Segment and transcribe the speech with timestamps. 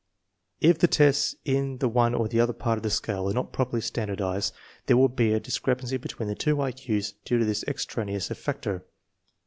[0.63, 3.53] H the tests in the one or the other part of the scale are not
[3.53, 4.51] properly standardized,
[4.87, 8.29] there will be a dis crepancy between the two I Q*s due to this extraneous
[8.29, 8.83] factor.